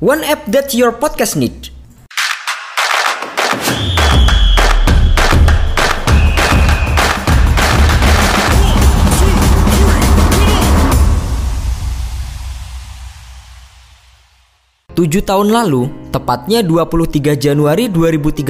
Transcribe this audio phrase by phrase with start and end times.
[0.00, 1.68] One app that your podcast need.
[14.96, 18.48] Tujuh tahun lalu, tepatnya 23 Januari 2013,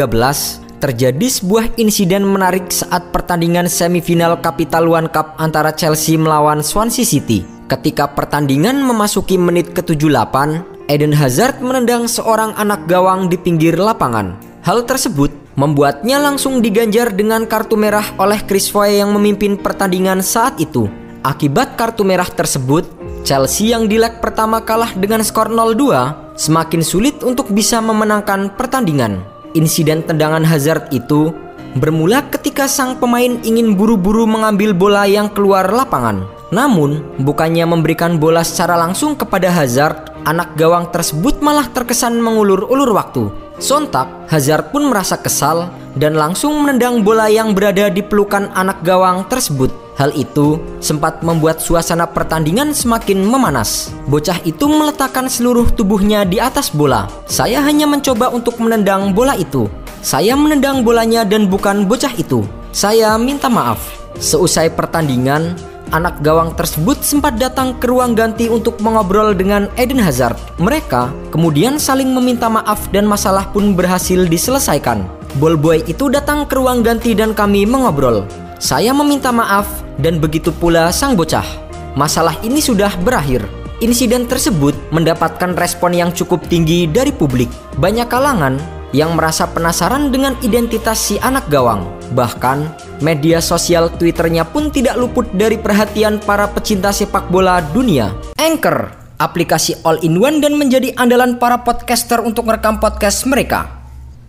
[0.79, 7.43] terjadi sebuah insiden menarik saat pertandingan semifinal Capital One Cup antara Chelsea melawan Swansea City.
[7.67, 14.35] Ketika pertandingan memasuki menit ke-78, Eden Hazard menendang seorang anak gawang di pinggir lapangan.
[14.67, 20.59] Hal tersebut membuatnya langsung diganjar dengan kartu merah oleh Chris Foy yang memimpin pertandingan saat
[20.59, 20.91] itu.
[21.23, 22.91] Akibat kartu merah tersebut,
[23.23, 29.23] Chelsea yang di leg pertama kalah dengan skor 0-2 semakin sulit untuk bisa memenangkan pertandingan.
[29.55, 31.30] Insiden tendangan Hazard itu
[31.79, 36.27] bermula ketika sang pemain ingin buru-buru mengambil bola yang keluar lapangan.
[36.51, 43.30] Namun, bukannya memberikan bola secara langsung kepada Hazard, anak gawang tersebut malah terkesan mengulur-ulur waktu.
[43.60, 49.29] Sontak, Hazard pun merasa kesal dan langsung menendang bola yang berada di pelukan anak gawang
[49.29, 49.68] tersebut.
[50.01, 53.93] Hal itu sempat membuat suasana pertandingan semakin memanas.
[54.09, 57.05] Bocah itu meletakkan seluruh tubuhnya di atas bola.
[57.29, 59.68] Saya hanya mencoba untuk menendang bola itu.
[60.01, 62.49] Saya menendang bolanya dan bukan bocah itu.
[62.73, 64.00] Saya minta maaf.
[64.16, 65.53] Seusai pertandingan,
[65.91, 70.38] anak gawang tersebut sempat datang ke ruang ganti untuk mengobrol dengan Eden Hazard.
[70.59, 75.06] Mereka kemudian saling meminta maaf dan masalah pun berhasil diselesaikan.
[75.38, 78.27] Ball boy itu datang ke ruang ganti dan kami mengobrol.
[78.59, 79.66] Saya meminta maaf
[80.03, 81.47] dan begitu pula sang bocah.
[81.95, 83.43] Masalah ini sudah berakhir.
[83.81, 87.49] Insiden tersebut mendapatkan respon yang cukup tinggi dari publik.
[87.81, 91.87] Banyak kalangan yang merasa penasaran dengan identitas si anak gawang.
[92.15, 92.59] Bahkan,
[93.03, 98.11] media sosial Twitternya pun tidak luput dari perhatian para pecinta sepak bola dunia.
[98.39, 98.91] Anchor,
[99.21, 103.84] aplikasi all-in-one dan menjadi andalan para podcaster untuk merekam podcast mereka.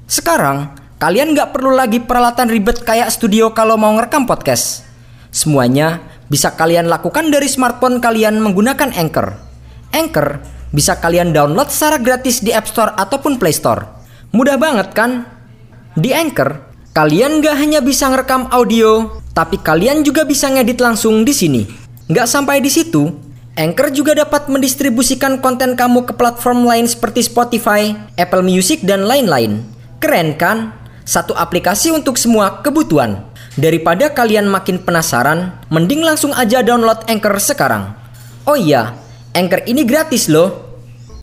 [0.05, 4.85] Sekarang, kalian nggak perlu lagi peralatan ribet kayak studio kalau mau ngerekam podcast.
[5.31, 9.31] Semuanya bisa kalian lakukan dari smartphone kalian menggunakan Anchor.
[9.95, 14.00] Anchor bisa kalian download secara gratis di App Store ataupun Play Store.
[14.31, 15.27] Mudah banget kan?
[15.99, 16.55] Di Anchor,
[16.95, 21.67] kalian gak hanya bisa ngerekam audio, tapi kalian juga bisa ngedit langsung di sini.
[22.07, 23.11] Gak sampai di situ,
[23.59, 29.67] Anchor juga dapat mendistribusikan konten kamu ke platform lain seperti Spotify, Apple Music, dan lain-lain.
[29.99, 30.71] Keren kan?
[31.03, 33.27] Satu aplikasi untuk semua kebutuhan.
[33.59, 37.91] Daripada kalian makin penasaran, mending langsung aja download Anchor sekarang.
[38.47, 38.95] Oh iya,
[39.35, 40.60] Anchor ini gratis loh.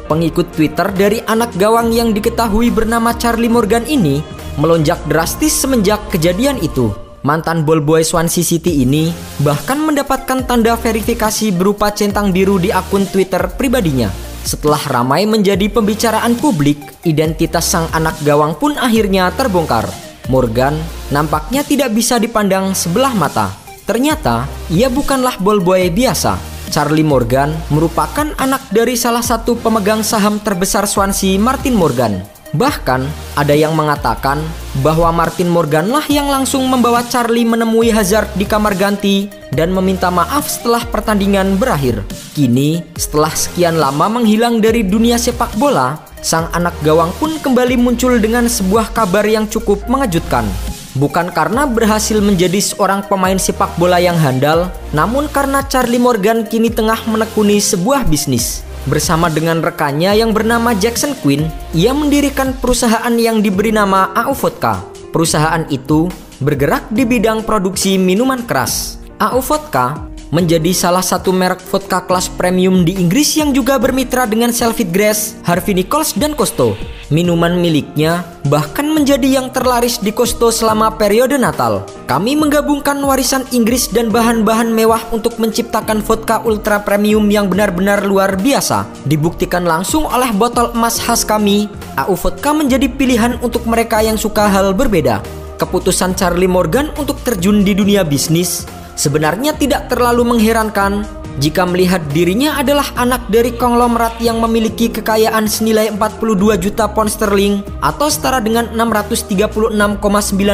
[0.08, 4.24] Pengikut Twitter dari anak gawang yang diketahui bernama Charlie Morgan ini
[4.56, 6.88] melonjak drastis semenjak kejadian itu.
[7.20, 9.12] Mantan ball boy Swansea City ini
[9.44, 14.08] bahkan mendapatkan tanda verifikasi berupa centang biru di akun Twitter pribadinya.
[14.48, 19.84] Setelah ramai menjadi pembicaraan publik, identitas sang anak gawang pun akhirnya terbongkar.
[20.32, 20.72] Morgan
[21.12, 23.52] nampaknya tidak bisa dipandang sebelah mata.
[23.84, 26.57] Ternyata ia bukanlah ball boy biasa.
[26.68, 32.22] Charlie Morgan merupakan anak dari salah satu pemegang saham terbesar Swansea, Martin Morgan.
[32.48, 33.04] Bahkan,
[33.36, 34.40] ada yang mengatakan
[34.80, 40.48] bahwa Martin Morganlah yang langsung membawa Charlie menemui Hazard di kamar ganti dan meminta maaf
[40.48, 42.00] setelah pertandingan berakhir.
[42.32, 48.16] Kini, setelah sekian lama menghilang dari dunia sepak bola, sang anak gawang pun kembali muncul
[48.16, 50.48] dengan sebuah kabar yang cukup mengejutkan.
[50.98, 56.74] Bukan karena berhasil menjadi seorang pemain sepak bola yang handal, namun karena Charlie Morgan kini
[56.74, 58.66] tengah menekuni sebuah bisnis.
[58.90, 64.82] Bersama dengan rekannya yang bernama Jackson Quinn, ia mendirikan perusahaan yang diberi nama AU Vodka.
[65.14, 66.10] Perusahaan itu
[66.42, 68.98] bergerak di bidang produksi minuman keras.
[69.22, 74.52] AU Vodka menjadi salah satu merek vodka kelas premium di Inggris yang juga bermitra dengan
[74.52, 76.76] Selvit Grass, Harvey Nichols, dan Costo.
[77.08, 78.20] Minuman miliknya
[78.52, 81.88] bahkan menjadi yang terlaris di Costo selama periode Natal.
[82.04, 88.36] Kami menggabungkan warisan Inggris dan bahan-bahan mewah untuk menciptakan vodka ultra premium yang benar-benar luar
[88.36, 88.84] biasa.
[89.08, 94.44] Dibuktikan langsung oleh botol emas khas kami, AU Vodka menjadi pilihan untuk mereka yang suka
[94.44, 95.24] hal berbeda.
[95.56, 98.68] Keputusan Charlie Morgan untuk terjun di dunia bisnis
[98.98, 101.06] sebenarnya tidak terlalu mengherankan
[101.38, 107.62] jika melihat dirinya adalah anak dari konglomerat yang memiliki kekayaan senilai 42 juta pound sterling
[107.78, 109.70] atau setara dengan 636,9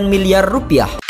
[0.04, 1.03] miliar rupiah.